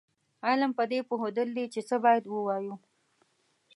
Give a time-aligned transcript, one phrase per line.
[0.47, 2.75] علم پدې پوهېدل دي چې څه باید ووایو.